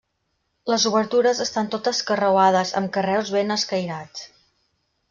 Les 0.71 0.85
obertures 0.89 1.41
estan 1.45 1.69
totes 1.75 2.01
carreuades, 2.09 2.73
amb 2.83 2.93
carreus 2.99 3.35
ben 3.39 3.59
escairats. 3.61 4.27